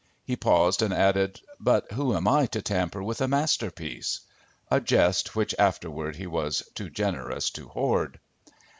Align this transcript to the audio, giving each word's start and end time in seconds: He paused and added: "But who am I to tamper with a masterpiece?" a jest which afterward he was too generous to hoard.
He 0.25 0.35
paused 0.35 0.81
and 0.81 0.91
added: 0.95 1.39
"But 1.59 1.91
who 1.91 2.15
am 2.15 2.27
I 2.27 2.47
to 2.47 2.61
tamper 2.63 3.03
with 3.03 3.21
a 3.21 3.27
masterpiece?" 3.27 4.21
a 4.71 4.79
jest 4.81 5.35
which 5.35 5.53
afterward 5.59 6.15
he 6.15 6.25
was 6.25 6.63
too 6.73 6.89
generous 6.89 7.51
to 7.51 7.67
hoard. 7.67 8.19